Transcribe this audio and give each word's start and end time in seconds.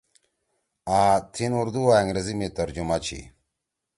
آں 0.97 1.15
تھیِن 1.33 1.51
اردو 1.59 1.81
او 1.87 1.91
انگریزی 2.01 2.33
می 2.39 2.47
ترجمہ 2.57 2.97
چھی۔ 3.05 3.19